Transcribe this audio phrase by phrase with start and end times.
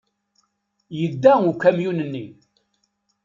[0.99, 2.25] Yedda ukamyun-nni.